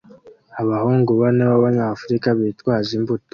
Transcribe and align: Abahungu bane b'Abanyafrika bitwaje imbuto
Abahungu 0.61 1.11
bane 1.21 1.43
b'Abanyafrika 1.49 2.27
bitwaje 2.39 2.91
imbuto 2.99 3.27